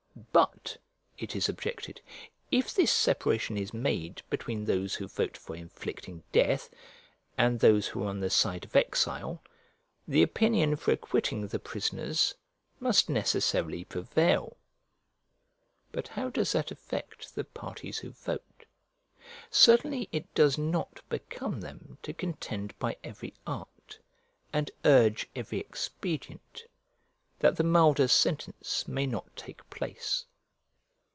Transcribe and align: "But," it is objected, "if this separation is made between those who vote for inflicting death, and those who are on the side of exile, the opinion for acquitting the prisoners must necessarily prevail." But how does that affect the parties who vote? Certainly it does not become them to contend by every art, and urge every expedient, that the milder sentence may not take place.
"But," 0.33 0.77
it 1.17 1.35
is 1.35 1.49
objected, 1.49 1.99
"if 2.51 2.73
this 2.73 2.91
separation 2.91 3.57
is 3.57 3.73
made 3.73 4.21
between 4.29 4.63
those 4.63 4.95
who 4.95 5.07
vote 5.07 5.35
for 5.35 5.55
inflicting 5.57 6.23
death, 6.31 6.69
and 7.37 7.59
those 7.59 7.87
who 7.87 8.03
are 8.03 8.07
on 8.07 8.19
the 8.21 8.29
side 8.29 8.63
of 8.63 8.75
exile, 8.75 9.41
the 10.07 10.21
opinion 10.23 10.75
for 10.77 10.91
acquitting 10.91 11.47
the 11.47 11.59
prisoners 11.59 12.35
must 12.79 13.09
necessarily 13.09 13.83
prevail." 13.83 14.57
But 15.91 16.09
how 16.09 16.29
does 16.29 16.51
that 16.53 16.71
affect 16.71 17.35
the 17.35 17.43
parties 17.43 17.99
who 17.99 18.11
vote? 18.11 18.65
Certainly 19.49 20.07
it 20.13 20.33
does 20.33 20.57
not 20.57 21.01
become 21.09 21.59
them 21.61 21.97
to 22.03 22.13
contend 22.13 22.77
by 22.79 22.97
every 23.03 23.33
art, 23.47 23.99
and 24.53 24.71
urge 24.85 25.29
every 25.35 25.59
expedient, 25.59 26.65
that 27.39 27.55
the 27.55 27.63
milder 27.63 28.07
sentence 28.07 28.87
may 28.87 29.07
not 29.07 29.35
take 29.35 29.67
place. 29.71 30.25